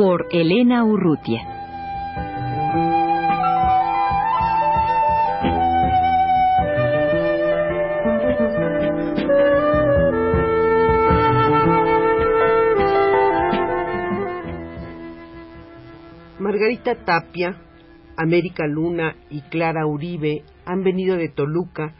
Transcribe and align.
Por 0.00 0.28
Elena 0.30 0.82
Urrutia. 0.82 1.42
Margarita 16.38 16.94
Tapia, 17.04 17.60
América 18.16 18.66
Luna 18.66 19.16
y 19.28 19.42
Clara 19.50 19.84
Uribe 19.86 20.44
han 20.64 20.82
venido 20.82 21.18
de 21.18 21.28
Toluca. 21.28 21.94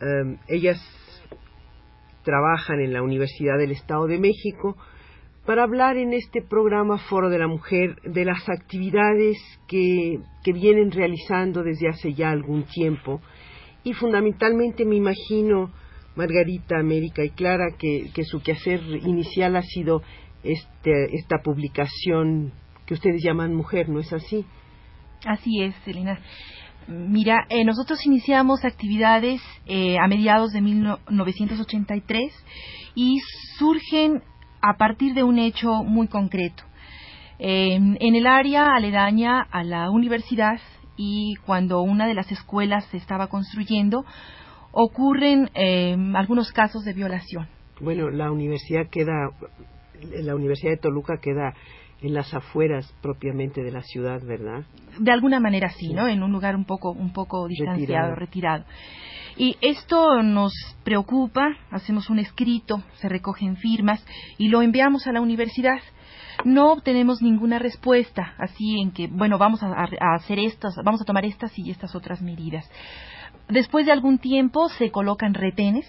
Em, 0.00 0.38
ellas 0.48 0.78
trabajan 2.24 2.80
en 2.80 2.92
la 2.92 3.02
Universidad 3.02 3.56
del 3.56 3.70
Estado 3.70 4.08
de 4.08 4.18
México 4.18 4.76
para 5.46 5.64
hablar 5.64 5.96
en 5.96 6.12
este 6.12 6.42
programa 6.42 6.98
Foro 6.98 7.30
de 7.30 7.38
la 7.38 7.48
Mujer 7.48 7.96
de 8.02 8.24
las 8.24 8.48
actividades 8.48 9.38
que, 9.66 10.20
que 10.44 10.52
vienen 10.52 10.90
realizando 10.90 11.62
desde 11.62 11.88
hace 11.88 12.14
ya 12.14 12.30
algún 12.30 12.64
tiempo 12.64 13.20
y 13.82 13.94
fundamentalmente 13.94 14.84
me 14.84 14.96
imagino 14.96 15.70
Margarita, 16.14 16.78
América 16.78 17.24
y 17.24 17.30
Clara 17.30 17.76
que, 17.78 18.10
que 18.14 18.24
su 18.24 18.40
quehacer 18.42 18.80
inicial 18.82 19.56
ha 19.56 19.62
sido 19.62 20.02
este, 20.42 21.14
esta 21.14 21.38
publicación 21.42 22.52
que 22.86 22.94
ustedes 22.94 23.22
llaman 23.22 23.54
mujer, 23.54 23.88
¿no 23.88 24.00
es 24.00 24.12
así? 24.12 24.44
Así 25.24 25.62
es, 25.62 25.74
Elena. 25.86 26.18
Mira, 26.88 27.46
eh, 27.50 27.64
nosotros 27.64 28.04
iniciamos 28.04 28.64
actividades 28.64 29.40
eh, 29.66 29.96
a 29.98 30.08
mediados 30.08 30.52
de 30.52 30.60
1983 30.60 32.32
y 32.94 33.18
surgen 33.58 34.22
a 34.62 34.76
partir 34.76 35.14
de 35.14 35.22
un 35.22 35.38
hecho 35.38 35.82
muy 35.84 36.08
concreto. 36.08 36.62
Eh, 37.38 37.74
en 37.74 38.14
el 38.14 38.26
área 38.26 38.74
aledaña 38.74 39.40
a 39.50 39.64
la 39.64 39.90
universidad 39.90 40.60
y 40.96 41.34
cuando 41.46 41.80
una 41.80 42.06
de 42.06 42.14
las 42.14 42.30
escuelas 42.30 42.84
se 42.86 42.98
estaba 42.98 43.28
construyendo, 43.28 44.04
ocurren 44.72 45.48
algunos 46.14 46.52
casos 46.52 46.84
de 46.84 46.92
violación. 46.92 47.48
Bueno, 47.80 48.10
la 48.10 48.30
universidad 48.30 48.88
queda, 48.90 49.30
la 50.22 50.34
Universidad 50.34 50.72
de 50.72 50.76
Toluca 50.76 51.16
queda 51.20 51.54
en 52.02 52.14
las 52.14 52.32
afueras 52.34 52.92
propiamente 53.02 53.62
de 53.62 53.72
la 53.72 53.82
ciudad, 53.82 54.20
¿verdad? 54.22 54.64
De 54.98 55.12
alguna 55.12 55.40
manera 55.40 55.70
sí, 55.70 55.92
¿no? 55.92 56.08
En 56.08 56.22
un 56.22 56.32
lugar 56.32 56.56
un 56.56 56.64
poco, 56.64 56.90
un 56.90 57.12
poco 57.12 57.46
distanciado, 57.46 58.14
retirado. 58.14 58.64
Y 59.36 59.56
esto 59.60 60.22
nos 60.22 60.52
preocupa, 60.84 61.56
hacemos 61.70 62.10
un 62.10 62.18
escrito, 62.18 62.82
se 62.94 63.08
recogen 63.08 63.56
firmas 63.56 64.04
y 64.38 64.48
lo 64.48 64.62
enviamos 64.62 65.06
a 65.06 65.12
la 65.12 65.20
universidad. 65.20 65.80
No 66.44 66.72
obtenemos 66.72 67.20
ninguna 67.22 67.58
respuesta, 67.58 68.34
así 68.38 68.80
en 68.80 68.92
que, 68.92 69.08
bueno, 69.08 69.38
vamos 69.38 69.62
a, 69.62 69.72
hacer 70.14 70.38
estas, 70.38 70.74
vamos 70.84 71.00
a 71.00 71.04
tomar 71.04 71.24
estas 71.24 71.56
y 71.58 71.70
estas 71.70 71.94
otras 71.94 72.22
medidas. 72.22 72.68
Después 73.48 73.86
de 73.86 73.92
algún 73.92 74.18
tiempo 74.18 74.68
se 74.70 74.90
colocan 74.90 75.34
retenes 75.34 75.86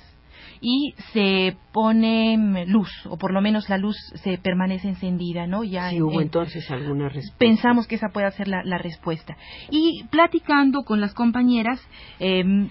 y 0.60 0.94
se 1.14 1.56
pone 1.72 2.66
luz, 2.68 2.90
o 3.10 3.18
por 3.18 3.32
lo 3.32 3.42
menos 3.42 3.70
la 3.70 3.78
luz 3.78 3.96
se 4.16 4.38
permanece 4.38 4.90
encendida, 4.90 5.48
¿no? 5.48 5.64
Ya 5.64 5.90
sí, 5.90 6.02
hubo 6.02 6.22
entonces 6.22 6.70
alguna 6.70 7.08
respuesta. 7.10 7.38
Pensamos 7.38 7.88
que 7.88 7.96
esa 7.96 8.10
puede 8.10 8.30
ser 8.32 8.48
la, 8.48 8.78
respuesta. 8.78 9.38
Y 9.70 10.04
platicando 10.10 10.84
con 10.84 11.00
las 11.00 11.14
compañeras, 11.14 11.80
em, 12.20 12.70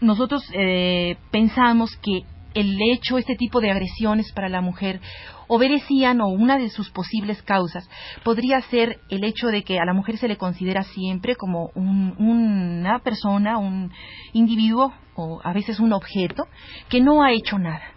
nosotros 0.00 0.42
eh, 0.52 1.16
pensamos 1.30 1.96
que 2.02 2.24
el 2.54 2.78
hecho, 2.92 3.18
este 3.18 3.36
tipo 3.36 3.60
de 3.60 3.70
agresiones 3.70 4.32
para 4.32 4.48
la 4.48 4.60
mujer 4.60 5.00
obedecían 5.48 6.20
o 6.20 6.28
una 6.28 6.56
de 6.56 6.70
sus 6.70 6.90
posibles 6.90 7.42
causas 7.42 7.88
podría 8.22 8.60
ser 8.62 9.00
el 9.10 9.24
hecho 9.24 9.48
de 9.48 9.62
que 9.62 9.78
a 9.78 9.84
la 9.84 9.92
mujer 9.92 10.16
se 10.16 10.28
le 10.28 10.36
considera 10.36 10.82
siempre 10.84 11.36
como 11.36 11.70
una 11.74 13.00
persona, 13.00 13.58
un 13.58 13.92
individuo 14.32 14.92
o 15.16 15.40
a 15.44 15.52
veces 15.52 15.80
un 15.80 15.92
objeto 15.92 16.44
que 16.88 17.00
no 17.00 17.22
ha 17.22 17.32
hecho 17.32 17.58
nada 17.58 17.93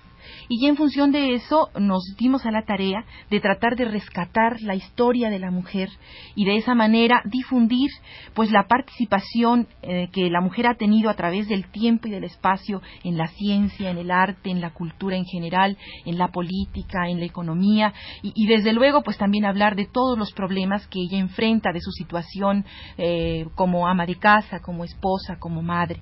y 0.50 0.66
en 0.68 0.78
función 0.78 1.12
de 1.12 1.34
eso 1.34 1.70
nos 1.78 2.16
dimos 2.18 2.46
a 2.46 2.52
la 2.52 2.64
tarea 2.64 3.06
de 3.30 3.40
tratar 3.40 3.76
de 3.76 3.86
rescatar 3.86 4.62
la 4.62 4.76
historia 4.76 5.30
de 5.30 5.40
la 5.40 5.52
mujer 5.52 5.90
y 6.36 6.46
de 6.46 6.58
esa 6.58 6.76
manera 6.76 7.22
difundir 7.26 7.90
pues 8.34 8.52
la 8.52 8.68
participación 8.68 9.68
eh, 9.82 10.10
que 10.12 10.30
la 10.30 10.42
mujer 10.42 10.68
ha 10.68 10.76
tenido 10.76 11.10
a 11.10 11.16
través 11.16 11.48
del 11.48 11.70
tiempo 11.70 12.08
y 12.08 12.12
del 12.12 12.24
espacio 12.24 12.82
en 13.04 13.18
la 13.18 13.28
ciencia, 13.28 13.90
en 13.90 13.98
el 13.98 14.12
arte, 14.12 14.50
en 14.50 14.62
la 14.62 14.72
cultura 14.72 15.18
en 15.18 15.26
general, 15.26 15.78
en 16.06 16.18
la 16.18 16.30
política, 16.30 17.10
en 17.10 17.20
la 17.20 17.26
economía 17.26 17.94
y, 18.22 18.48
desde 18.48 18.74
luego 18.74 19.04
pues 19.04 19.18
también 19.18 19.46
hablar 19.46 19.76
de 19.76 19.86
todos 19.86 20.18
los 20.18 20.32
problemas 20.32 20.88
que 20.88 21.00
ella 21.00 21.18
enfrenta 21.18 21.72
de 21.72 21.82
su 21.82 21.92
situación 21.92 22.66
eh, 22.98 23.46
como 23.56 23.88
ama 23.88 24.06
de 24.06 24.16
casa, 24.16 24.62
como 24.62 24.84
esposa, 24.84 25.38
como 25.40 25.62
madre. 25.62 26.02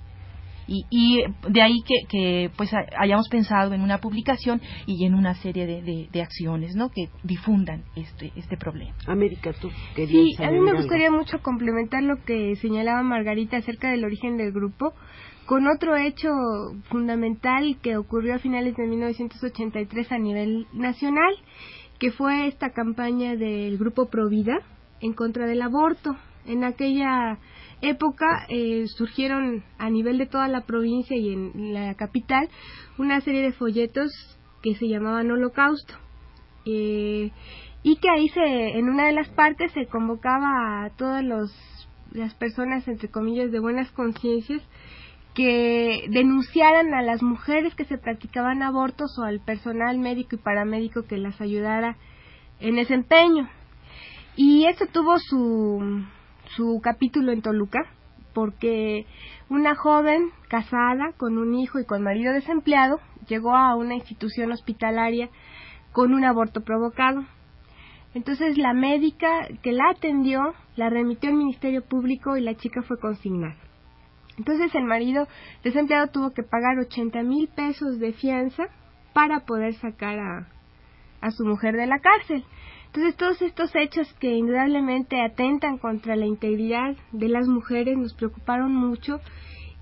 Y, 0.68 1.24
de 1.48 1.62
ahí 1.62 1.78
que, 2.10 2.50
pues 2.58 2.72
hayamos 2.98 3.28
pensado 3.30 3.74
en 3.74 3.82
una 3.82 4.00
publicación 4.00 4.62
y 4.86 5.06
en 5.06 5.14
una 5.14 5.36
serie 5.36 5.66
de, 5.66 6.22
acciones 6.22 6.76
¿no? 6.76 6.90
que 6.90 7.10
difundan 7.24 7.84
este, 7.96 8.32
este 8.36 8.58
problema. 8.58 8.96
América, 9.06 9.52
tú 9.62 9.70
querías 9.96 10.38
Sí, 10.38 10.44
a 10.44 10.50
mí 10.50 10.60
me 10.60 10.74
gustaría 10.74 11.12
mucho 11.12 11.40
complementar 11.42 12.02
lo 12.02 12.24
que 12.24 12.56
señalaba 12.56 13.04
Margarita 13.04 13.58
acerca 13.58 13.92
del 13.92 14.06
origen 14.06 14.38
del 14.38 14.52
grupo 14.52 14.94
con 15.46 15.68
otro 15.68 15.96
hecho 15.96 16.30
fundamental 16.90 17.78
que 17.82 17.98
ocurrió 17.98 18.36
a 18.36 18.40
finales 18.40 18.76
de 18.76 18.88
1983 18.88 20.12
a 20.12 20.18
nivel 20.18 20.68
nacional, 20.74 21.34
que 22.00 22.12
fue 22.12 22.48
esta 22.48 22.72
campaña 22.72 23.36
del 23.36 23.78
grupo 23.78 24.10
Provida 24.10 24.58
en 25.02 25.14
contra 25.14 25.46
del 25.46 25.62
aborto. 25.62 26.16
En 26.48 26.64
aquella 26.64 27.38
época 27.82 28.46
eh, 28.50 28.86
surgieron 28.88 29.64
a 29.78 29.90
nivel 29.90 30.18
de 30.18 30.26
toda 30.26 30.48
la 30.48 30.62
provincia 30.62 31.16
y 31.16 31.34
en 31.34 31.74
la 31.74 31.94
capital 31.96 32.50
una 32.98 33.22
serie 33.22 33.42
de 33.42 33.52
folletos 33.52 34.12
que 34.62 34.76
se 34.76 34.88
llamaban 34.88 35.32
Holocausto. 35.32 35.94
Eh, 36.66 37.32
y 37.84 37.98
que 37.98 38.10
ahí 38.10 38.28
se, 38.30 38.80
en 38.80 38.90
una 38.90 39.06
de 39.06 39.14
las 39.14 39.30
partes 39.30 39.72
se 39.74 39.86
convocaba 39.86 40.84
a 40.84 40.90
todas 40.98 41.24
las 41.24 42.34
personas, 42.36 42.88
entre 42.88 43.10
comillas, 43.10 43.52
de 43.52 43.60
buenas 43.60 43.92
conciencias 43.92 44.64
que 45.36 46.08
denunciaran 46.10 46.94
a 46.94 47.04
las 47.04 47.22
mujeres 47.22 47.76
que 47.76 47.86
se 47.86 47.98
practicaban 47.98 48.64
abortos 48.64 49.20
o 49.20 49.24
al 49.24 49.40
personal 49.42 50.00
médico 50.00 50.36
y 50.36 50.40
paramédico 50.40 51.04
que 51.04 51.18
las 51.18 51.40
ayudara 51.42 51.98
en 52.60 52.80
ese 52.80 52.96
empeño. 52.96 53.50
Y 54.36 54.66
eso 54.66 54.86
tuvo 54.88 55.20
su, 55.20 56.04
su 56.56 56.80
capítulo 56.84 57.32
en 57.32 57.42
Toluca, 57.42 57.86
porque 58.34 59.06
una 59.50 59.76
joven 59.76 60.30
casada 60.50 61.14
con 61.18 61.38
un 61.38 61.56
hijo 61.56 61.80
y 61.80 61.86
con 61.86 62.04
marido 62.04 62.34
desempleado 62.34 63.00
llegó 63.28 63.56
a 63.56 63.76
una 63.76 63.96
institución 63.96 64.52
hospitalaria 64.52 65.30
con 65.92 66.14
un 66.14 66.26
aborto 66.26 66.62
provocado. 66.62 67.24
Entonces 68.14 68.58
la 68.58 68.74
médica 68.74 69.48
que 69.62 69.72
la 69.72 69.90
atendió 69.90 70.54
la 70.76 70.90
remitió 70.90 71.30
al 71.30 71.38
Ministerio 71.38 71.84
Público 71.84 72.38
y 72.38 72.42
la 72.42 72.56
chica 72.56 72.82
fue 72.82 73.00
consignada. 73.00 73.56
Entonces 74.38 74.74
el 74.76 74.84
marido 74.84 75.28
desempleado 75.64 76.08
tuvo 76.08 76.32
que 76.32 76.44
pagar 76.44 76.78
80 76.78 77.24
mil 77.24 77.48
pesos 77.48 78.00
de 78.00 78.14
fianza 78.14 78.68
para 79.14 79.46
poder 79.46 79.74
sacar 79.76 80.20
a, 80.20 80.48
a 81.22 81.32
su 81.32 81.46
mujer 81.46 81.76
de 81.76 81.88
la 81.88 82.00
cárcel. 82.00 82.44
Entonces 82.96 83.18
todos 83.18 83.42
estos 83.42 83.76
hechos 83.76 84.08
que 84.22 84.38
indudablemente 84.38 85.22
atentan 85.22 85.80
contra 85.80 86.16
la 86.16 86.26
integridad 86.26 86.96
de 87.12 87.28
las 87.28 87.46
mujeres 87.46 87.98
nos 87.98 88.14
preocuparon 88.14 88.74
mucho 88.74 89.20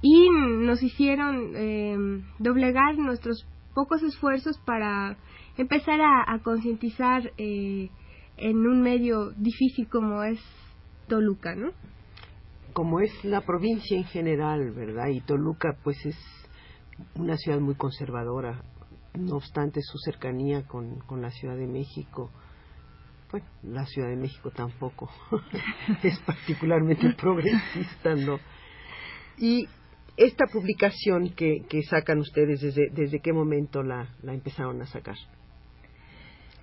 y 0.01 0.31
nos 0.31 0.81
hicieron 0.81 1.53
eh, 1.55 1.95
doblegar 2.39 2.97
nuestros 2.97 3.45
pocos 3.75 4.01
esfuerzos 4.01 4.57
para 4.65 5.15
empezar 5.57 5.99
a, 6.01 6.39
concientizar 6.39 7.31
eh, 7.37 7.91
en 8.37 8.57
un 8.65 8.81
medio 8.81 9.29
difícil 9.37 9.87
como 9.89 10.23
es 10.23 10.39
Toluca, 11.07 11.53
¿no? 11.53 11.69
Como 12.73 12.99
es 12.99 13.11
la 13.23 13.41
provincia 13.41 13.95
en 13.95 14.05
general, 14.05 14.71
¿verdad? 14.71 15.09
Y 15.09 15.21
Toluca 15.21 15.77
pues 15.83 16.03
es 16.03 16.17
una 17.13 17.37
ciudad 17.37 17.59
muy 17.59 17.75
conservadora, 17.75 18.63
no 19.13 19.35
obstante 19.35 19.81
su 19.83 19.99
cercanía 19.99 20.65
con, 20.65 20.97
con 21.01 21.21
la 21.21 21.29
Ciudad 21.29 21.55
de 21.55 21.67
México 21.67 22.31
bueno, 23.33 23.47
la 23.63 23.83
Ciudad 23.87 24.09
de 24.09 24.15
México 24.15 24.51
tampoco 24.51 25.09
es 26.03 26.19
particularmente 26.19 27.13
progresista, 27.17 28.13
¿no? 28.13 28.39
Y 29.39 29.67
esta 30.15 30.45
publicación 30.45 31.33
que, 31.33 31.63
que 31.67 31.81
sacan 31.81 32.19
ustedes, 32.19 32.61
¿desde, 32.61 32.91
¿desde 32.91 33.21
qué 33.21 33.33
momento 33.33 33.81
la, 33.81 34.07
la 34.21 34.35
empezaron 34.35 34.79
a 34.83 34.85
sacar? 34.85 35.15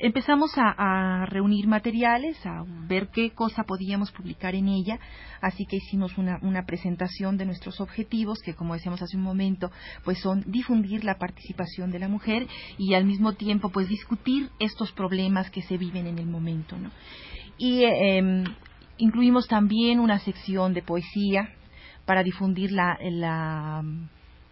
Empezamos 0.00 0.50
a, 0.56 1.26
reunir 1.26 1.69
materiales, 1.69 2.37
a 2.47 2.64
ver 2.88 3.08
qué 3.08 3.31
cosa 3.31 3.64
podíamos 3.64 4.11
publicar 4.11 4.55
en 4.55 4.69
ella, 4.69 4.99
así 5.41 5.67
que 5.67 5.76
hicimos 5.76 6.17
una, 6.19 6.64
presentación 6.67 7.37
de 7.37 7.47
nuestros 7.47 7.81
objetivos, 7.81 8.41
que 8.43 8.55
como 8.55 8.75
decíamos 8.75 9.02
hace 9.02 9.17
un 9.17 9.23
momento, 9.23 9.70
pues 10.05 10.19
son 10.20 10.43
difundir 10.47 11.05
la 11.05 11.19
participación 11.19 11.91
de 11.91 11.99
la 11.99 12.08
mujer 12.08 12.47
y 12.79 12.94
al 12.94 13.05
mismo 13.05 13.35
tiempo 13.35 13.70
pues 13.70 13.88
discutir 13.88 14.50
estos 14.58 14.93
problemas 14.93 15.50
que 15.50 15.62
se 15.62 15.76
viven 15.76 16.06
en 16.06 16.19
el 16.19 16.26
momento, 16.26 16.76
¿no? 16.76 16.91
Y 17.58 17.85
em, 17.85 18.44
incluimos 18.96 19.46
también 19.46 20.00
una 20.00 20.19
sección 20.19 20.73
de 20.73 20.82
poesía 20.82 21.50
para 22.06 22.23
difundir 22.23 22.73
la 22.73 23.82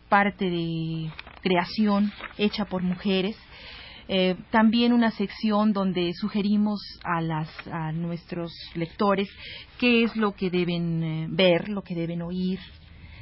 parte 0.09 0.51
de 0.51 1.11
creación 1.43 2.13
hecha 2.37 2.67
por 2.67 2.83
mujeres 2.83 3.37
eh, 4.09 4.37
también 4.51 4.95
una 4.95 5.11
sección 5.11 5.75
donde 5.75 6.15
sugerimos 6.15 6.81
a, 7.05 7.21
las, 7.21 7.49
a 7.71 7.93
nuestros 7.93 8.53
lectores 8.75 9.29
qué 9.79 10.03
es 10.03 10.17
lo 10.17 10.33
que 10.33 10.49
deben 10.49 11.03
eh, 11.03 11.27
ver, 11.31 11.69
lo 11.69 11.83
que 11.83 11.95
deben 11.95 12.23
oír, 12.23 12.59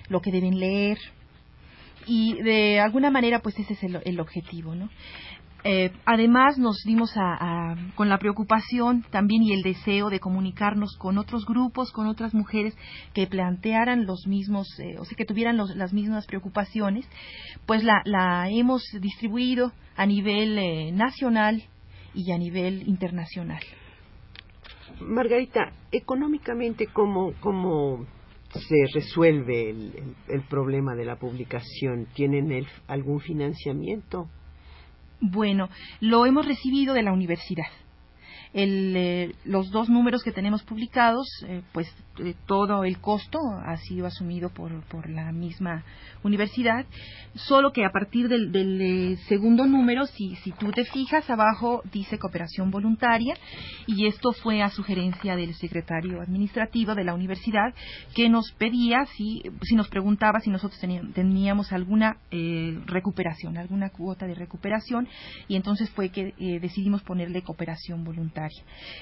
lo 0.08 0.20
que 0.20 0.30
deben 0.30 0.60
leer. 0.60 0.98
Y 2.06 2.34
de 2.34 2.78
alguna 2.78 3.10
manera, 3.10 3.40
pues 3.40 3.58
ese 3.58 3.72
es 3.72 3.82
el, 3.82 4.00
el 4.04 4.20
objetivo, 4.20 4.76
¿no? 4.76 4.88
Eh, 5.68 5.90
además, 6.04 6.58
nos 6.58 6.80
dimos 6.84 7.12
con 7.96 8.08
la 8.08 8.18
preocupación 8.18 9.04
también 9.10 9.42
y 9.42 9.52
el 9.52 9.62
deseo 9.62 10.10
de 10.10 10.20
comunicarnos 10.20 10.96
con 10.96 11.18
otros 11.18 11.44
grupos, 11.44 11.90
con 11.90 12.06
otras 12.06 12.34
mujeres 12.34 12.76
que 13.14 13.26
plantearan 13.26 14.06
los 14.06 14.28
mismos, 14.28 14.68
eh, 14.78 14.94
o 14.96 15.04
sea, 15.04 15.16
que 15.16 15.24
tuvieran 15.24 15.56
las 15.56 15.92
mismas 15.92 16.24
preocupaciones, 16.26 17.04
pues 17.66 17.82
la, 17.82 18.48
hemos 18.48 18.84
distribuido 19.00 19.72
a 19.96 20.06
nivel 20.06 20.56
eh, 20.56 20.92
nacional 20.92 21.64
y 22.14 22.30
a 22.30 22.38
nivel 22.38 22.86
internacional. 22.86 23.60
Margarita, 25.00 25.72
económicamente, 25.90 26.86
¿cómo, 26.92 27.32
cómo 27.40 28.06
se 28.52 28.86
resuelve 28.94 29.70
el, 30.28 30.42
problema 30.48 30.94
de 30.94 31.06
la 31.06 31.16
publicación? 31.16 32.06
¿Tienen 32.14 32.64
algún 32.86 33.18
financiamiento? 33.18 34.28
Bueno, 35.20 35.68
lo 36.00 36.26
hemos 36.26 36.46
recibido 36.46 36.94
de 36.94 37.02
la 37.02 37.12
universidad. 37.12 37.66
Eh, 38.54 39.34
los 39.44 39.70
dos 39.70 39.88
números 39.88 40.22
que 40.22 40.32
tenemos 40.32 40.62
publicados, 40.62 41.26
eh, 41.46 41.62
pues 41.72 41.92
eh, 42.18 42.34
todo 42.46 42.84
el 42.84 42.98
costo 42.98 43.38
ha 43.64 43.76
sido 43.76 44.06
asumido 44.06 44.50
por, 44.50 44.76
la 45.10 45.30
misma 45.32 45.84
universidad, 46.22 46.86
solo 47.34 47.72
que 47.72 47.84
a 47.84 47.90
partir 47.90 48.28
del, 48.28 49.18
segundo 49.28 49.66
número, 49.66 50.06
si, 50.06 50.34
si 50.36 50.52
tú 50.52 50.72
te 50.72 50.84
fijas, 50.84 51.28
abajo 51.28 51.82
dice 51.92 52.18
cooperación 52.18 52.70
voluntaria 52.70 53.34
y 53.86 54.06
esto 54.06 54.32
fue 54.32 54.62
a 54.62 54.70
sugerencia 54.70 55.36
del 55.36 55.54
secretario 55.54 56.20
administrativo 56.20 56.94
de 56.94 57.04
la 57.04 57.14
universidad 57.14 57.74
que 58.14 58.28
nos 58.28 58.52
pedía, 58.52 59.06
si, 59.16 59.42
si 59.62 59.74
nos 59.74 59.88
preguntaba 59.88 60.40
si 60.40 60.50
nosotros 60.50 60.80
teníamos 61.14 61.72
alguna 61.72 62.16
recuperación, 62.86 63.58
alguna 63.58 63.90
cuota 63.90 64.26
de 64.26 64.34
recuperación 64.34 65.08
y 65.46 65.56
entonces 65.56 65.90
fue 65.90 66.08
que 66.08 66.32
decidimos 66.60 67.02
ponerle 67.02 67.42
cooperación 67.42 68.02
voluntaria. 68.04 68.35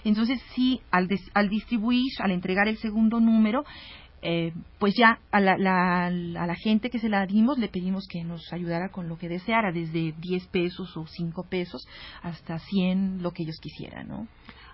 Entonces, 0.05 0.41
sí, 0.55 0.81
al, 0.91 1.09
al 1.35 1.49
distribuir, 1.49 2.13
al 2.21 2.31
entregar 2.31 2.69
el 2.69 2.77
segundo 2.79 3.21
número, 3.21 3.65
eh, 4.27 4.53
pues 4.79 4.95
ya 4.97 5.19
a 5.31 5.41
la, 5.41 5.53
a 5.53 6.11
la, 6.11 6.55
gente 6.55 6.89
que 6.89 6.99
se 6.99 7.11
la 7.11 7.27
dimos 7.27 7.59
le 7.59 7.69
pedimos 7.69 8.07
que 8.09 8.25
nos 8.25 8.51
ayudara 8.55 8.89
con 8.89 9.07
lo 9.07 9.19
que 9.19 9.29
deseara, 9.29 9.71
desde 9.71 10.15
10 10.19 10.47
pesos 10.47 10.97
o 10.97 11.07
5 11.07 11.47
pesos 11.51 11.87
hasta 12.23 12.59
100, 12.59 13.23
lo 13.23 13.33
que 13.33 13.43
ellos 13.43 13.59
quisieran, 13.61 14.09
¿no? 14.09 14.27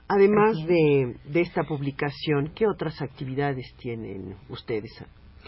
Además 0.07 0.57
de, 0.67 1.17
de 1.25 1.41
esta 1.41 1.65
publicación, 1.65 2.53
¿qué 2.55 2.67
otras 2.67 3.03
actividades 3.03 3.75
tienen 3.77 4.37
ustedes 4.49 4.93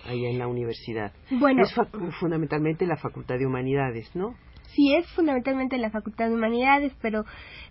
ahí 0.05 0.27
en 0.27 0.39
la 0.39 0.47
universidad? 0.47 1.13
Bueno, 1.31 1.63
es 1.63 1.75
fundamentalmente 2.19 2.87
la 2.87 2.97
Facultad 2.97 3.39
de 3.39 3.47
Humanidades, 3.47 4.15
¿no? 4.15 4.35
sí 4.75 4.95
es 4.95 5.07
fundamentalmente 5.13 5.79
la 5.79 5.91
Facultad 5.91 6.29
de 6.29 6.35
Humanidades, 6.35 6.93
pero 7.01 7.25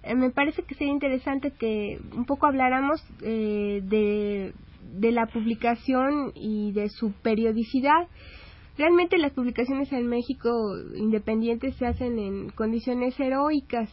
eh, 0.03 0.15
me 0.15 0.29
parece 0.29 0.63
que 0.63 0.75
sería 0.75 0.93
interesante 0.93 1.51
que 1.51 1.99
un 2.15 2.25
poco 2.25 2.47
habláramos 2.47 3.03
eh, 3.21 3.81
de, 3.83 4.53
de 4.93 5.11
la 5.11 5.27
publicación 5.27 6.31
y 6.35 6.71
de 6.73 6.89
su 6.89 7.11
periodicidad. 7.11 8.07
Realmente 8.77 9.17
las 9.17 9.33
publicaciones 9.33 9.91
en 9.91 10.07
México 10.07 10.49
independientes 10.95 11.75
se 11.75 11.85
hacen 11.85 12.17
en 12.19 12.49
condiciones 12.49 13.19
heroicas 13.19 13.89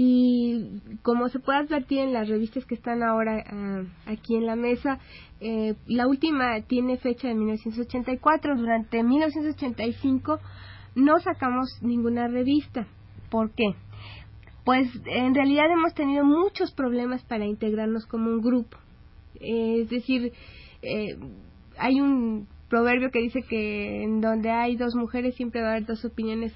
y 0.00 0.80
como 1.02 1.28
se 1.28 1.40
puede 1.40 1.58
advertir 1.58 1.98
en 1.98 2.12
las 2.12 2.28
revistas 2.28 2.64
que 2.64 2.76
están 2.76 3.02
ahora 3.02 3.42
ah, 3.44 3.82
aquí 4.06 4.36
en 4.36 4.46
la 4.46 4.54
mesa, 4.54 5.00
eh, 5.40 5.74
la 5.88 6.06
última 6.06 6.60
tiene 6.68 6.98
fecha 6.98 7.26
de 7.26 7.34
1984. 7.34 8.56
Durante 8.56 9.02
1985 9.02 10.38
no 10.94 11.18
sacamos 11.18 11.80
ninguna 11.82 12.28
revista. 12.28 12.86
¿Por 13.28 13.50
qué? 13.50 13.74
Pues 14.64 14.88
en 15.06 15.34
realidad 15.34 15.64
hemos 15.68 15.94
tenido 15.94 16.24
muchos 16.24 16.70
problemas 16.70 17.24
para 17.24 17.44
integrarnos 17.46 18.06
como 18.06 18.30
un 18.30 18.40
grupo. 18.40 18.76
Eh, 19.40 19.80
es 19.80 19.90
decir, 19.90 20.32
eh, 20.80 21.18
hay 21.76 22.00
un 22.00 22.46
proverbio 22.68 23.10
que 23.10 23.20
dice 23.20 23.42
que 23.42 24.02
en 24.04 24.20
donde 24.20 24.50
hay 24.50 24.76
dos 24.76 24.94
mujeres 24.94 25.34
siempre 25.36 25.62
va 25.62 25.68
a 25.68 25.70
haber 25.72 25.86
dos 25.86 26.04
opiniones 26.04 26.54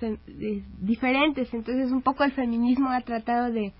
diferentes. 0.80 1.52
Entonces 1.52 1.90
un 1.90 2.02
poco 2.02 2.24
el 2.24 2.32
feminismo 2.32 2.90
ha 2.90 3.00
tratado 3.00 3.52
de, 3.52 3.72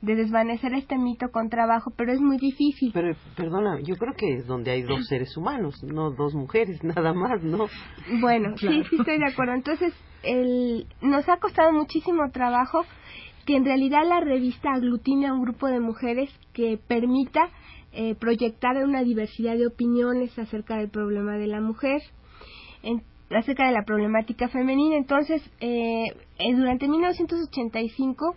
de 0.00 0.14
desvanecer 0.14 0.74
este 0.74 0.96
mito 0.96 1.30
con 1.30 1.48
trabajo, 1.48 1.92
pero 1.96 2.12
es 2.12 2.20
muy 2.20 2.38
difícil. 2.38 2.92
Pero, 2.92 3.16
perdona, 3.36 3.80
yo 3.80 3.96
creo 3.96 4.14
que 4.14 4.34
es 4.34 4.46
donde 4.46 4.70
hay 4.70 4.82
dos 4.82 5.06
seres 5.06 5.36
humanos, 5.36 5.82
no 5.82 6.10
dos 6.10 6.34
mujeres, 6.34 6.82
nada 6.84 7.12
más, 7.12 7.42
¿no? 7.42 7.66
Bueno, 8.20 8.56
sí, 8.56 8.84
sí 8.88 8.96
estoy 8.98 9.18
de 9.18 9.30
acuerdo. 9.30 9.54
Entonces, 9.54 9.92
el, 10.22 10.86
nos 11.00 11.28
ha 11.28 11.38
costado 11.38 11.72
muchísimo 11.72 12.30
trabajo 12.30 12.84
que 13.44 13.56
en 13.56 13.64
realidad 13.64 14.02
la 14.06 14.20
revista 14.20 14.72
aglutine 14.74 15.26
a 15.26 15.32
un 15.32 15.42
grupo 15.42 15.68
de 15.68 15.80
mujeres 15.80 16.30
que 16.52 16.78
permita 16.86 17.48
eh, 17.92 18.14
proyectar 18.14 18.76
una 18.84 19.02
diversidad 19.02 19.56
de 19.56 19.66
opiniones 19.66 20.38
acerca 20.38 20.76
del 20.76 20.90
problema 20.90 21.36
de 21.36 21.46
la 21.46 21.60
mujer, 21.60 22.00
acerca 23.30 23.66
de 23.66 23.72
la 23.72 23.84
problemática 23.84 24.48
femenina. 24.48 24.96
Entonces, 24.96 25.42
eh, 25.60 26.06
eh 26.38 26.54
durante 26.54 26.88
1985 26.88 28.36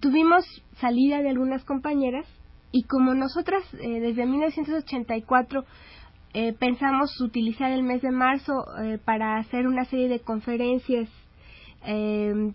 tuvimos 0.00 0.44
salida 0.80 1.20
de 1.22 1.30
algunas 1.30 1.64
compañeras 1.64 2.26
y 2.72 2.84
como 2.84 3.14
nosotras 3.14 3.62
eh, 3.74 4.00
desde 4.00 4.26
1984 4.26 5.64
eh, 6.32 6.52
pensamos 6.52 7.20
utilizar 7.20 7.72
el 7.72 7.82
mes 7.82 8.02
de 8.02 8.12
marzo 8.12 8.52
eh, 8.80 8.98
para 9.04 9.38
hacer 9.38 9.66
una 9.66 9.84
serie 9.84 10.08
de 10.08 10.20
conferencias 10.20 11.08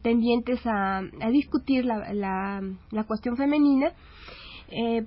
tendientes 0.03 0.61
a, 0.67 1.01
discutir 1.31 1.83
la, 1.83 2.13
la, 2.91 3.03
cuestión 3.05 3.35
femenina. 3.35 3.91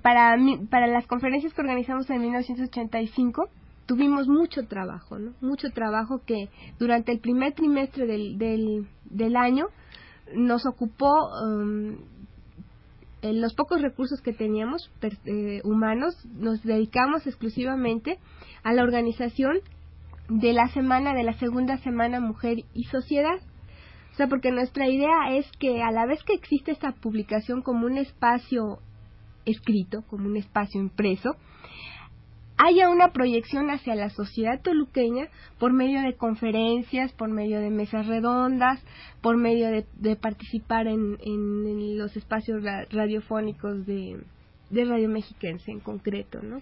Para, 0.01 0.37
para 0.69 0.87
las 0.87 1.05
conferencias 1.07 1.53
que 1.53 1.61
organizamos 1.61 2.09
en 2.09 2.21
1985 2.21 3.49
tuvimos 3.85 4.27
mucho 4.27 4.67
trabajo, 4.67 5.17
¿no? 5.17 5.33
mucho 5.41 5.71
trabajo 5.71 6.21
que 6.23 6.49
durante 6.77 7.11
el 7.11 7.19
primer 7.19 7.53
trimestre 7.53 8.05
del, 8.05 8.37
del, 8.37 8.87
del 9.05 9.35
año 9.35 9.65
nos 10.35 10.67
ocupó 10.67 11.29
um, 11.43 11.97
en 13.21 13.41
los 13.41 13.53
pocos 13.53 13.81
recursos 13.81 14.21
que 14.21 14.31
teníamos 14.31 14.91
eh, 15.25 15.61
humanos, 15.63 16.15
nos 16.25 16.63
dedicamos 16.63 17.27
exclusivamente 17.27 18.19
a 18.63 18.73
la 18.73 18.83
organización 18.83 19.57
de 20.29 20.53
la 20.53 20.67
semana, 20.69 21.13
de 21.13 21.23
la 21.23 21.33
segunda 21.33 21.77
semana 21.79 22.19
Mujer 22.19 22.59
y 22.73 22.83
Sociedad. 22.85 23.39
O 24.13 24.15
sea, 24.15 24.27
porque 24.27 24.51
nuestra 24.51 24.87
idea 24.87 25.31
es 25.31 25.49
que 25.59 25.81
a 25.81 25.91
la 25.91 26.05
vez 26.05 26.23
que 26.23 26.33
existe 26.33 26.71
esta 26.71 26.91
publicación 26.91 27.61
como 27.61 27.85
un 27.85 27.97
espacio 27.97 28.79
escrito, 29.45 30.03
como 30.09 30.27
un 30.27 30.37
espacio 30.37 30.79
impreso, 30.79 31.35
haya 32.59 32.89
una 32.89 33.13
proyección 33.13 33.69
hacia 33.69 33.95
la 33.95 34.09
sociedad 34.09 34.61
toluqueña 34.61 35.29
por 35.59 35.71
medio 35.71 36.01
de 36.01 36.15
conferencias, 36.15 37.13
por 37.13 37.29
medio 37.29 37.61
de 37.61 37.69
mesas 37.69 38.05
redondas, 38.05 38.83
por 39.21 39.37
medio 39.37 39.69
de, 39.71 40.15
participar 40.17 40.87
en, 40.87 41.17
los 41.97 42.15
espacios 42.17 42.61
radiofónicos 42.91 43.85
de, 43.85 44.19
Radio 44.71 45.09
Mexiquense 45.09 45.71
en 45.71 45.79
concreto, 45.79 46.41
¿no? 46.43 46.61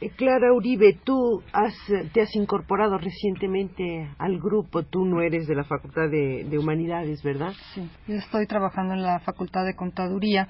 Eh, 0.00 0.10
Clara 0.16 0.52
Uribe, 0.54 0.96
tú 1.04 1.42
has, 1.52 1.74
te 2.12 2.22
has 2.22 2.34
incorporado 2.36 2.96
recientemente 2.96 4.08
al 4.18 4.38
grupo, 4.38 4.84
tú 4.84 5.04
no 5.04 5.20
eres 5.20 5.48
de 5.48 5.56
la 5.56 5.64
Facultad 5.64 6.08
de, 6.08 6.44
de 6.48 6.58
Humanidades, 6.58 7.22
¿verdad? 7.24 7.52
Sí, 7.74 7.90
yo 8.06 8.14
estoy 8.14 8.46
trabajando 8.46 8.94
en 8.94 9.02
la 9.02 9.18
Facultad 9.18 9.64
de 9.66 9.74
Contaduría 9.74 10.48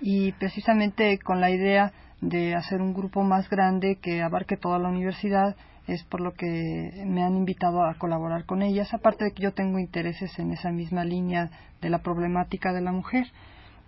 y 0.00 0.32
precisamente 0.32 1.18
con 1.18 1.40
la 1.40 1.50
idea 1.50 1.92
de 2.20 2.54
hacer 2.54 2.80
un 2.80 2.94
grupo 2.94 3.22
más 3.22 3.48
grande 3.48 3.96
que 3.96 4.22
abarque 4.22 4.56
toda 4.56 4.78
la 4.78 4.88
universidad 4.88 5.56
es 5.86 6.02
por 6.04 6.20
lo 6.20 6.32
que 6.32 7.04
me 7.06 7.22
han 7.22 7.36
invitado 7.36 7.84
a 7.84 7.94
colaborar 7.94 8.46
con 8.46 8.62
ellas, 8.62 8.94
aparte 8.94 9.24
de 9.24 9.32
que 9.32 9.42
yo 9.42 9.52
tengo 9.52 9.78
intereses 9.78 10.38
en 10.38 10.52
esa 10.52 10.70
misma 10.70 11.04
línea 11.04 11.50
de 11.82 11.90
la 11.90 11.98
problemática 11.98 12.72
de 12.72 12.80
la 12.80 12.92
mujer. 12.92 13.26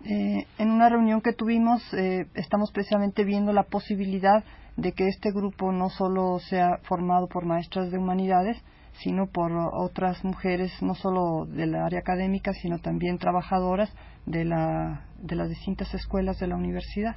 Eh, 0.04 0.46
en 0.58 0.70
una 0.70 0.90
reunión 0.90 1.22
que 1.22 1.32
tuvimos 1.32 1.82
eh, 1.94 2.26
estamos 2.34 2.70
precisamente 2.70 3.24
viendo 3.24 3.52
la 3.54 3.62
posibilidad 3.62 4.44
de 4.76 4.92
que 4.92 5.08
este 5.08 5.30
grupo 5.32 5.72
no 5.72 5.88
solo 5.88 6.38
sea 6.38 6.78
formado 6.82 7.28
por 7.28 7.46
maestras 7.46 7.90
de 7.90 7.96
humanidades, 7.96 8.58
sino 9.02 9.26
por 9.26 9.52
otras 9.52 10.24
mujeres, 10.24 10.72
no 10.82 10.94
solo 10.94 11.46
del 11.46 11.74
área 11.74 12.00
académica, 12.00 12.52
sino 12.52 12.78
también 12.78 13.18
trabajadoras 13.18 13.92
de, 14.24 14.44
la, 14.44 15.06
de 15.18 15.36
las 15.36 15.48
distintas 15.48 15.92
escuelas 15.94 16.38
de 16.38 16.46
la 16.46 16.56
universidad. 16.56 17.16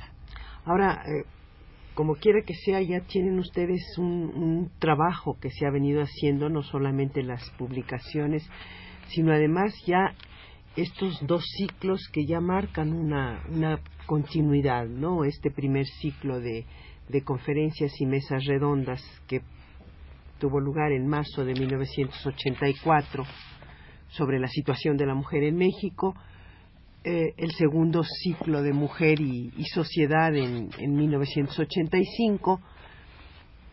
Ahora, 0.66 1.04
eh, 1.06 1.26
como 1.94 2.16
quiera 2.16 2.42
que 2.46 2.54
sea, 2.54 2.82
ya 2.82 3.02
tienen 3.02 3.40
ustedes 3.40 3.82
un, 3.98 4.72
trabajo 4.80 5.38
que 5.40 5.50
se 5.50 5.66
ha 5.66 5.72
venido 5.72 6.02
haciendo, 6.02 6.50
no 6.50 6.64
solamente 6.64 7.24
las 7.24 7.50
publicaciones, 7.58 8.48
sino 9.10 9.34
además 9.34 9.74
ya 9.86 10.14
estos 10.76 11.20
dos 11.26 11.44
ciclos 11.58 12.08
que 12.14 12.26
ya 12.26 12.40
marcan 12.40 12.94
una, 12.94 13.44
una 13.50 13.80
continuidad, 14.06 14.86
¿no? 14.86 15.24
Este 15.26 15.52
primer 15.52 15.86
ciclo 16.00 16.40
de, 16.40 16.66
de 17.10 17.22
conferencias 17.24 17.92
y 18.00 18.06
mesas 18.06 18.46
redondas 18.46 19.02
que 19.28 19.42
tuvo 20.40 20.60
lugar 20.60 20.92
en 20.92 21.08
marzo 21.08 21.46
de 21.46 21.54
1984 21.54 23.24
sobre 24.10 24.40
la 24.40 24.48
situación 24.48 24.98
de 24.98 25.06
la 25.06 25.14
mujer 25.14 25.44
en 25.44 25.56
México, 25.56 26.16
eh, 27.04 27.34
el 27.38 27.52
segundo 27.52 28.04
ciclo 28.04 28.62
de 28.64 28.74
Mujer 28.74 29.22
y, 29.22 29.64
Sociedad 29.74 30.36
en, 30.36 30.70
en 30.80 30.96
1985, 30.96 32.60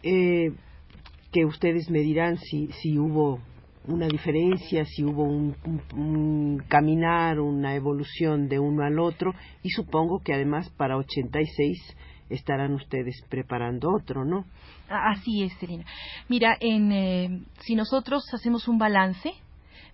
eh, 0.02 0.52
que 1.32 1.44
ustedes 1.44 1.90
me 1.90 2.00
dirán 2.00 2.36
si, 2.38 2.68
si 2.82 2.98
hubo 2.98 3.40
una 3.88 4.08
diferencia, 4.08 4.84
si 4.84 5.04
hubo 5.04 5.24
un, 5.24 6.62
caminar, 6.68 7.40
una 7.40 7.74
evolución 7.74 8.48
de 8.48 8.58
uno 8.58 8.84
al 8.84 8.98
otro, 8.98 9.34
y 9.62 9.70
supongo 9.70 10.20
que 10.22 10.34
además 10.34 10.70
para 10.76 10.96
86 10.96 11.78
estarán 12.30 12.72
ustedes 12.74 13.22
preparando 13.28 13.90
otro, 13.94 14.24
¿no? 14.24 14.44
Así 14.88 15.42
es, 15.42 15.52
Serena. 15.58 15.84
Mira, 16.28 16.56
en, 16.60 16.92
eh, 16.92 17.42
si 17.60 17.74
nosotros 17.74 18.22
hacemos 18.32 18.68
un 18.68 18.78
balance 18.78 19.32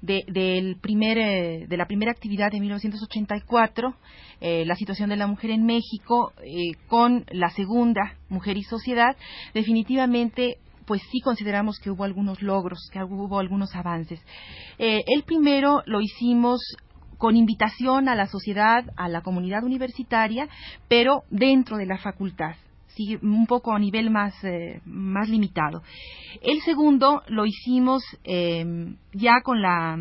de, 0.03 0.25
del 0.27 0.77
primer, 0.77 1.17
eh, 1.17 1.67
de 1.67 1.77
la 1.77 1.87
primera 1.87 2.11
actividad 2.11 2.51
de 2.51 2.61
1984, 2.61 3.95
eh, 4.41 4.65
la 4.67 4.75
situación 4.75 5.09
de 5.09 5.17
la 5.17 5.29
mujer 5.29 5.51
en 5.51 5.65
México, 5.65 6.33
eh, 6.45 6.77
con 6.89 7.25
la 7.31 7.49
segunda, 7.51 8.17
Mujer 8.29 8.57
y 8.57 8.63
Sociedad, 8.65 9.17
definitivamente 9.55 10.59
pues 10.85 11.01
sí 11.13 11.21
consideramos 11.21 11.79
que 11.79 11.91
hubo 11.91 12.03
algunos 12.03 12.43
logros, 12.43 12.91
que 12.93 12.99
hubo 13.03 13.39
algunos 13.39 13.75
avances. 13.77 14.21
el 14.79 15.23
primero 15.23 15.83
lo 15.87 16.01
hicimos 16.01 16.61
con 17.23 17.37
invitación 17.37 18.09
a 18.09 18.17
la 18.17 18.27
sociedad, 18.27 18.85
a 18.97 19.09
la 19.09 19.21
comunidad 19.21 19.63
universitaria, 19.63 20.49
pero 20.89 21.23
dentro 21.31 21.77
de 21.77 21.87
la 21.87 21.97
facultad 21.99 22.57
un 23.23 23.47
poco 23.47 23.73
a 23.73 23.79
nivel 23.79 24.11
más, 24.11 24.35
eh, 24.43 24.81
más 24.85 25.29
limitado. 25.29 25.83
El 26.43 26.61
segundo 26.63 27.23
lo 27.29 27.47
hicimos 27.47 28.03
eh, 28.25 28.67
ya 29.13 29.41
con 29.43 29.63
la 29.63 29.97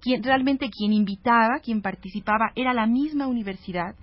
quien, 0.00 0.22
realmente 0.22 0.70
quien 0.70 0.94
invitaba, 0.94 1.60
quien 1.62 1.82
participaba 1.82 2.52
era 2.56 2.72
la 2.72 2.86
misma 2.86 3.26
universidad. 3.26 3.94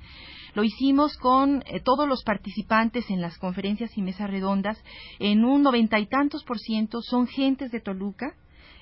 Lo 0.54 0.64
hicimos 0.64 1.18
con 1.18 1.64
eh, 1.66 1.80
todos 1.84 2.08
los 2.08 2.24
participantes 2.24 3.10
en 3.10 3.20
las 3.20 3.40
conferencias 3.40 3.98
y 3.98 4.04
mesas 4.04 4.30
redondas. 4.30 4.78
En 5.18 5.44
un 5.44 5.64
noventa 5.64 6.00
y 6.00 6.06
tantos 6.06 6.44
por 6.44 6.60
ciento 6.60 7.02
son 7.02 7.26
gentes 7.26 7.72
de 7.72 7.82
Toluca, 7.82 8.36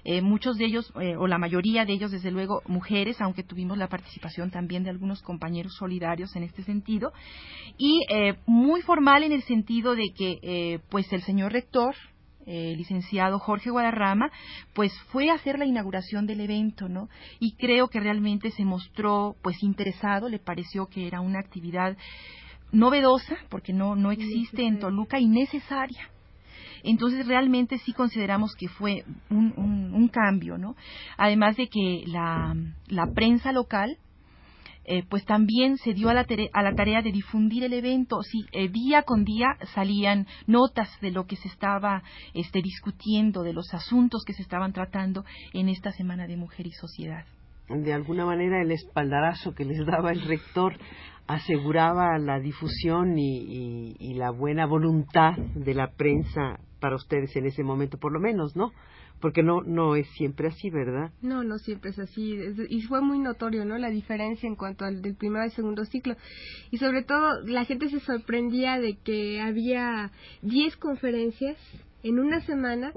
eh, 0.10 0.22
muchos 0.22 0.58
de 0.58 0.64
ellos, 0.64 0.90
eh, 1.02 1.18
o 1.18 1.28
la 1.28 1.38
mayoría 1.38 1.84
de 1.84 1.92
ellos, 1.92 2.12
desde 2.12 2.32
luego, 2.32 2.62
mujeres, 2.66 3.20
aunque 3.20 3.44
tuvimos 3.44 3.78
la 3.78 3.90
participación 3.90 4.50
también 4.52 4.86
de 4.86 4.90
algunos 4.90 5.22
compañeros 5.22 5.76
solidarios 5.76 6.34
en 6.38 6.44
este 6.44 6.64
sentido, 6.64 7.12
y 7.78 8.06
eh, 8.10 8.36
muy 8.46 8.82
formal 8.84 9.24
en 9.24 9.34
el 9.34 9.44
sentido 9.44 9.96
de 9.96 10.14
que, 10.16 10.80
pues, 10.90 11.12
el 11.12 11.24
señor 11.24 11.52
rector, 11.52 11.94
el 12.46 12.78
licenciado 12.78 13.38
Jorge 13.38 13.70
Guadarrama, 13.70 14.32
pues 14.74 14.94
fue 15.12 15.30
a 15.30 15.34
hacer 15.34 15.60
la 15.60 15.66
inauguración 15.66 16.26
del 16.26 16.40
evento, 16.40 16.88
¿no? 16.88 17.10
Y 17.42 17.58
creo 17.58 17.90
que 17.90 18.00
realmente 18.00 18.52
se 18.52 18.64
mostró, 18.64 19.36
pues, 19.44 19.62
interesado, 19.62 20.30
le 20.30 20.40
pareció 20.40 20.86
que 20.86 21.06
era 21.06 21.20
una 21.20 21.40
actividad 21.40 21.98
novedosa, 22.72 23.36
porque 23.50 23.74
no, 23.74 23.98
no 23.98 24.14
existe 24.14 24.66
en 24.66 24.80
Toluca, 24.80 25.20
y 25.20 25.28
necesaria. 25.28 26.10
Entonces 26.84 27.28
realmente 27.28 27.78
sí 27.80 27.94
consideramos 27.94 28.56
que 28.56 28.68
fue 28.68 29.04
un, 29.30 30.10
cambio, 30.12 30.58
¿no? 30.58 30.76
Además 31.18 31.58
de 31.58 31.68
que 31.68 32.04
la, 32.08 32.56
prensa 33.14 33.52
local 33.52 33.98
eh, 34.86 35.04
pues 35.10 35.26
también 35.26 35.78
se 35.78 35.94
dio 35.94 36.10
a 36.10 36.14
la, 36.14 36.26
a 36.54 36.64
la, 36.64 36.74
tarea 36.74 37.02
de 37.02 37.12
difundir 37.12 37.66
el 37.66 37.74
evento. 37.74 38.22
Sí, 38.24 38.46
eh, 38.54 38.70
día 38.70 39.04
con 39.04 39.26
día 39.26 39.58
salían 39.74 40.28
notas 40.46 40.90
de 41.02 41.12
lo 41.12 41.26
que 41.26 41.36
se 41.36 41.50
estaba 41.50 42.04
este, 42.34 42.62
discutiendo, 42.62 43.44
de 43.44 43.52
los 43.52 43.74
asuntos 43.74 44.24
que 44.26 44.32
se 44.32 44.42
estaban 44.42 44.72
tratando 44.72 45.26
en 45.54 45.68
esta 45.68 45.92
Semana 45.92 46.26
de 46.26 46.38
Mujer 46.38 46.68
y 46.68 46.72
Sociedad. 46.72 47.26
De 47.68 47.94
alguna 47.94 48.26
manera 48.26 48.62
el 48.62 48.72
espaldarazo 48.72 49.54
que 49.54 49.66
les 49.66 49.86
daba 49.86 50.14
el 50.14 50.22
rector 50.22 50.78
aseguraba 51.28 52.18
la 52.18 52.40
difusión 52.40 53.18
y 53.18 54.14
la 54.14 54.32
buena 54.32 54.66
voluntad 54.66 55.36
de 55.36 55.74
la 55.74 55.92
prensa 55.92 56.62
para 56.80 56.96
ustedes 56.96 57.36
en 57.36 57.46
ese 57.46 57.64
momento, 57.64 57.98
por 57.98 58.12
lo 58.12 58.20
menos, 58.20 58.56
¿no? 58.56 58.72
Porque 59.20 59.42
no 59.42 59.62
no 59.62 59.96
es 59.96 60.08
siempre 60.12 60.48
así, 60.48 60.70
¿verdad? 60.70 61.12
No, 61.22 61.44
no 61.44 61.58
siempre 61.58 61.90
es 61.90 62.00
así. 62.00 62.38
Y 62.70 62.82
fue 62.84 63.02
muy 63.02 63.20
notorio, 63.20 63.66
¿no? 63.66 63.78
La 63.78 63.90
diferencia 63.90 64.48
en 64.48 64.56
cuanto 64.56 64.86
al 64.86 65.02
del 65.02 65.16
primer 65.16 65.42
al 65.42 65.52
segundo 65.52 65.86
ciclo. 65.86 66.16
Y 66.70 66.78
sobre 66.78 67.04
todo, 67.04 67.42
la 67.46 67.66
gente 67.66 67.90
se 67.90 68.00
sorprendía 68.00 68.80
de 68.80 68.98
que 68.98 69.42
había 69.42 70.12
10 70.44 70.78
conferencias 70.78 71.58
en 72.04 72.20
una 72.20 72.42
semana 72.42 72.94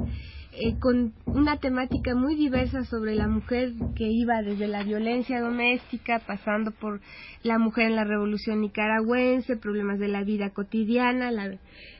eh, 0.52 0.78
con 0.80 1.12
una 1.26 1.58
temática 1.58 2.14
muy 2.14 2.34
diversa 2.34 2.84
sobre 2.84 3.14
la 3.14 3.28
mujer 3.28 3.72
que 3.94 4.08
iba 4.08 4.42
desde 4.42 4.66
la 4.66 4.82
violencia 4.82 5.40
doméstica, 5.40 6.20
pasando 6.26 6.72
por 6.72 7.00
la 7.44 7.58
mujer 7.58 7.86
en 7.86 7.96
la 7.96 8.04
revolución 8.04 8.60
nicaragüense, 8.60 9.56
problemas 9.56 9.98
de 9.98 10.08
la 10.08 10.24
vida 10.24 10.50
cotidiana, 10.50 11.30
la, 11.30 11.46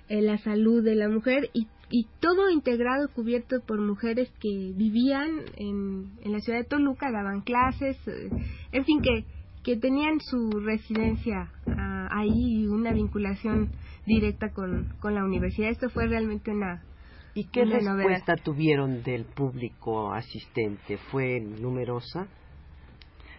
eh, 0.09 0.21
la 0.21 0.38
salud 0.38 0.83
de 0.83 0.97
la 0.97 1.09
mujer 1.09 1.49
y, 1.52 1.69
y 1.90 2.09
todo 2.19 2.50
integrado 2.50 3.09
cubierto 3.14 3.61
por 3.66 3.80
mujeres 3.80 4.30
que 4.40 4.73
vivían 4.75 5.30
en, 5.57 6.11
en 6.25 6.33
la 6.33 6.40
ciudad 6.40 6.59
de 6.59 6.64
Toluca, 6.64 7.12
daban 7.12 7.42
clases, 7.42 7.97
eh, 8.09 8.30
en 8.73 8.85
fin, 8.85 9.00
que, 9.00 9.25
que 9.62 9.76
tenían 9.76 10.19
su 10.21 10.50
residencia 10.59 11.52
ah, 11.69 12.09
ahí 12.11 12.62
y 12.62 12.66
una 12.66 12.92
vinculación 12.92 13.71
directa 14.07 14.50
con, 14.52 14.95
con 15.00 15.14
la 15.14 15.25
universidad. 15.25 15.71
Esto 15.71 15.88
fue 15.90 16.09
realmente 16.09 16.50
una, 16.50 16.83
¿Y 17.34 17.44
qué 17.44 17.64
respuesta 17.64 18.37
tuvieron 18.37 19.02
del 19.02 19.25
público 19.25 20.12
asistente? 20.12 20.99
¿Fue 21.10 21.40
numerosa? 21.40 22.26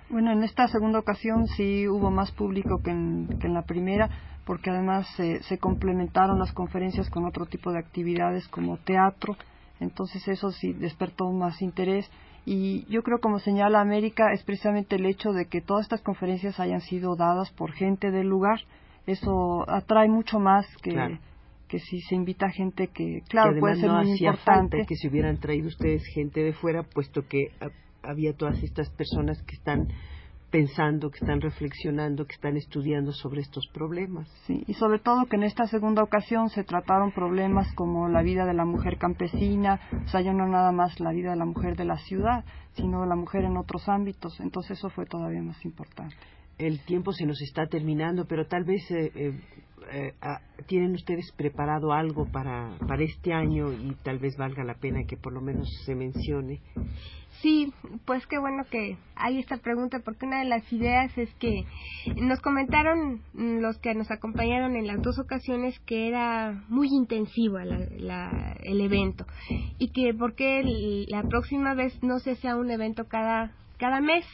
Bueno, 0.09 0.31
en 0.31 0.43
esta 0.43 0.67
segunda 0.67 0.99
ocasión 0.99 1.47
sí 1.47 1.87
hubo 1.87 2.11
más 2.11 2.31
público 2.31 2.81
que 2.83 2.91
en, 2.91 3.27
que 3.39 3.47
en 3.47 3.53
la 3.53 3.63
primera 3.63 4.09
porque 4.45 4.69
además 4.69 5.07
se 5.15 5.57
complementaron 5.59 6.39
las 6.39 6.51
conferencias 6.51 7.09
con 7.09 7.25
otro 7.25 7.45
tipo 7.45 7.71
de 7.71 7.79
actividades 7.79 8.47
como 8.47 8.77
teatro, 8.77 9.37
entonces 9.79 10.27
eso 10.27 10.51
sí 10.51 10.73
despertó 10.73 11.31
más 11.31 11.61
interés. 11.61 12.09
Y 12.43 12.85
yo 12.91 13.03
creo 13.03 13.19
como 13.19 13.39
señala 13.39 13.81
América 13.81 14.33
es 14.33 14.43
precisamente 14.43 14.95
el 14.95 15.05
hecho 15.05 15.31
de 15.31 15.45
que 15.45 15.61
todas 15.61 15.83
estas 15.83 16.01
conferencias 16.01 16.59
hayan 16.59 16.81
sido 16.81 17.15
dadas 17.15 17.51
por 17.51 17.71
gente 17.71 18.09
del 18.09 18.27
lugar, 18.27 18.59
eso 19.05 19.63
atrae 19.69 20.09
mucho 20.09 20.39
más 20.39 20.65
que 20.81 21.19
que 21.71 21.79
si 21.79 22.01
se 22.01 22.15
invita 22.15 22.49
gente 22.49 22.87
que 22.87 23.21
claro 23.29 23.57
puede 23.57 23.77
ser 23.77 23.89
muy 23.89 24.11
importante 24.11 24.85
que 24.85 24.95
si 24.95 25.07
hubieran 25.07 25.37
traído 25.37 25.69
ustedes 25.69 26.03
gente 26.13 26.43
de 26.43 26.51
fuera 26.51 26.83
puesto 26.83 27.25
que 27.29 27.47
había 28.03 28.33
todas 28.33 28.61
estas 28.61 28.89
personas 28.89 29.41
que 29.43 29.55
están 29.55 29.87
pensando, 30.49 31.09
que 31.09 31.19
están 31.19 31.39
reflexionando, 31.39 32.25
que 32.25 32.33
están 32.33 32.57
estudiando 32.57 33.13
sobre 33.13 33.39
estos 33.39 33.67
problemas. 33.67 34.27
Sí, 34.47 34.65
y 34.67 34.73
sobre 34.73 34.99
todo 34.99 35.27
que 35.27 35.37
en 35.37 35.43
esta 35.43 35.65
segunda 35.67 36.03
ocasión 36.03 36.49
se 36.49 36.65
trataron 36.65 37.13
problemas 37.13 37.73
como 37.75 38.09
la 38.09 38.21
vida 38.21 38.45
de 38.45 38.53
la 38.53 38.65
mujer 38.65 38.97
campesina, 38.97 39.79
o 40.03 40.09
sea, 40.09 40.19
ya 40.19 40.33
no 40.33 40.49
nada 40.49 40.73
más 40.73 40.99
la 40.99 41.13
vida 41.13 41.29
de 41.29 41.37
la 41.37 41.45
mujer 41.45 41.77
de 41.77 41.85
la 41.85 41.95
ciudad, 41.99 42.43
sino 42.73 43.05
la 43.05 43.15
mujer 43.15 43.45
en 43.45 43.55
otros 43.55 43.87
ámbitos, 43.87 44.41
entonces 44.41 44.77
eso 44.77 44.89
fue 44.89 45.05
todavía 45.05 45.41
más 45.41 45.63
importante. 45.63 46.17
El 46.57 46.81
tiempo 46.81 47.13
se 47.13 47.25
nos 47.25 47.41
está 47.41 47.67
terminando, 47.67 48.25
pero 48.25 48.45
tal 48.45 48.65
vez 48.65 48.91
eh, 48.91 49.09
eh, 49.15 49.39
eh, 49.91 50.13
¿tienen 50.67 50.93
ustedes 50.93 51.31
preparado 51.33 51.93
algo 51.93 52.25
para, 52.31 52.77
para 52.87 53.03
este 53.03 53.33
año 53.33 53.71
y 53.71 53.95
tal 54.03 54.19
vez 54.19 54.37
valga 54.37 54.63
la 54.63 54.75
pena 54.75 55.05
que 55.07 55.17
por 55.17 55.33
lo 55.33 55.41
menos 55.41 55.67
se 55.85 55.95
mencione? 55.95 56.59
Sí, 57.41 57.73
pues 58.05 58.27
qué 58.27 58.37
bueno 58.37 58.63
que 58.69 58.97
hay 59.15 59.39
esta 59.39 59.57
pregunta, 59.57 59.99
porque 60.03 60.27
una 60.27 60.39
de 60.39 60.45
las 60.45 60.71
ideas 60.71 61.17
es 61.17 61.33
que 61.35 61.65
nos 62.15 62.39
comentaron 62.39 63.21
los 63.33 63.79
que 63.79 63.95
nos 63.95 64.11
acompañaron 64.11 64.75
en 64.75 64.85
las 64.85 65.01
dos 65.01 65.17
ocasiones 65.17 65.79
que 65.79 66.07
era 66.07 66.63
muy 66.69 66.89
intensivo 66.89 67.57
el 67.57 68.81
evento 68.81 69.25
y 69.79 69.91
que 69.91 70.13
porque 70.13 71.05
la 71.07 71.23
próxima 71.23 71.73
vez 71.73 71.97
no 72.03 72.19
se 72.19 72.35
sea 72.35 72.57
un 72.57 72.69
evento 72.69 73.07
cada, 73.07 73.51
cada 73.79 74.01
mes. 74.01 74.25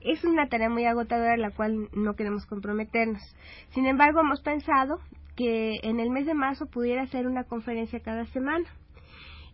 Es 0.00 0.24
una 0.24 0.48
tarea 0.48 0.68
muy 0.68 0.84
agotadora 0.84 1.36
la 1.36 1.50
cual 1.50 1.88
no 1.92 2.14
queremos 2.14 2.46
comprometernos. 2.46 3.22
Sin 3.70 3.86
embargo, 3.86 4.20
hemos 4.20 4.40
pensado 4.40 5.00
que 5.36 5.80
en 5.82 6.00
el 6.00 6.10
mes 6.10 6.26
de 6.26 6.34
marzo 6.34 6.66
pudiera 6.66 7.06
ser 7.06 7.26
una 7.26 7.44
conferencia 7.44 8.00
cada 8.00 8.26
semana. 8.26 8.66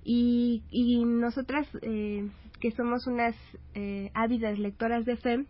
Y, 0.02 0.62
y 0.70 1.04
nosotras 1.04 1.66
eh, 1.82 2.28
que 2.60 2.70
somos 2.70 3.06
unas 3.06 3.34
eh, 3.74 4.10
ávidas 4.14 4.58
lectoras 4.58 5.04
de 5.04 5.16
FEM 5.16 5.46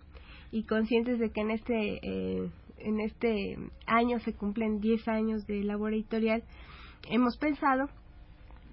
y 0.53 0.65
conscientes 0.65 1.19
de 1.19 1.31
que 1.31 1.41
en 1.41 1.51
este, 1.51 2.01
eh, 2.03 2.51
en 2.79 3.01
este 3.01 3.59
año 3.87 4.21
se 4.21 4.35
cumplen 4.35 4.81
10 4.81 5.09
años 5.09 5.47
de 5.47 5.65
labor 5.65 5.93
editorial, 5.93 6.43
hemos 7.09 7.37
pensado 7.37 7.89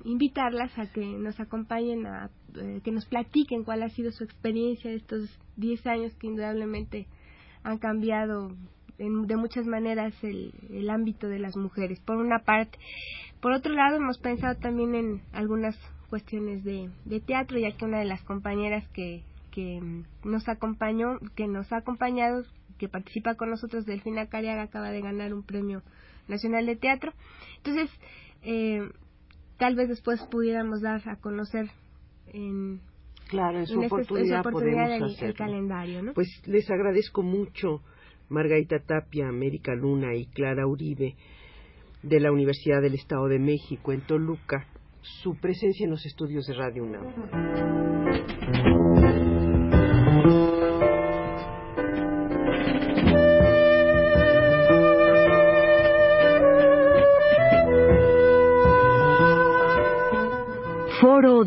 invitarlas 0.03 0.77
a 0.77 0.91
que 0.91 1.05
nos 1.05 1.39
acompañen, 1.39 2.05
a 2.05 2.29
eh, 2.55 2.81
que 2.84 2.91
nos 2.91 3.05
platiquen 3.05 3.63
cuál 3.63 3.84
ha 3.84 3.89
sido 3.89 4.12
su 4.12 4.24
experiencia 4.24 4.89
de 4.89 4.98
estos 4.98 5.29
10 5.58 5.86
años 5.88 6.13
que 6.15 6.27
indudablemente 6.27 7.08
han 7.63 7.77
cambiado 7.77 8.51
de 8.98 9.36
muchas 9.36 9.65
maneras 9.65 10.13
el, 10.22 10.53
el 10.70 10.89
ámbito 10.89 11.27
de 11.27 11.39
las 11.39 11.58
mujeres, 11.58 12.00
por 12.01 12.17
una 12.17 12.39
parte. 12.39 12.77
Por 13.41 13.51
otro 13.51 13.74
lado, 13.74 13.98
hemos 13.98 14.20
pensado 14.20 14.55
también 14.55 14.93
en 14.93 15.22
algunas 15.34 15.75
cuestiones 16.12 16.63
de, 16.63 16.91
teatro, 17.25 17.58
ya 17.58 17.72
que 17.72 17.86
una 17.86 18.00
de 18.00 18.05
las 18.05 18.22
compañeras 18.24 18.88
que, 18.89 19.24
que 19.50 19.81
nos 20.24 20.48
acompañó, 20.48 21.17
que 21.36 21.48
nos 21.48 21.72
ha 21.72 21.77
acompañado, 21.77 22.43
que 22.77 22.89
participa 22.89 23.36
con 23.36 23.50
nosotros, 23.50 23.86
Delfina 23.86 24.27
Cariaga, 24.27 24.63
acaba 24.63 24.91
de 24.91 25.01
ganar 25.01 25.34
un 25.34 25.43
premio 25.43 25.81
nacional 26.27 26.65
de 26.65 26.75
teatro. 26.75 27.13
Entonces, 27.58 27.89
eh, 28.43 28.89
tal 29.58 29.75
vez 29.75 29.88
después 29.88 30.22
pudiéramos 30.29 30.81
dar 30.81 31.08
a 31.08 31.15
conocer 31.15 31.72
en, 32.33 32.81
claro, 33.27 33.59
en 33.59 33.67
su 33.67 33.79
oportunidad, 33.81 34.43
el, 35.21 35.33
calendario. 35.33 36.01
¿no? 36.03 36.13
Pues 36.13 36.27
les 36.45 36.69
agradezco 36.69 37.21
mucho, 37.23 37.81
Margarita 38.29 38.79
Tapia, 38.79 39.27
América 39.27 39.75
Luna 39.75 40.15
y 40.15 40.25
Clara 40.27 40.67
Uribe, 40.67 41.15
de 42.03 42.19
la 42.19 42.31
Universidad 42.31 42.81
del 42.81 42.95
Estado 42.95 43.27
de 43.27 43.39
México 43.39 43.91
en 43.91 44.01
Toluca, 44.01 44.67
su 45.01 45.35
presencia 45.35 45.83
en 45.85 45.91
los 45.91 46.05
estudios 46.05 46.45
de 46.47 46.53
Radio 46.53 46.83
UNAM. 46.83 48.80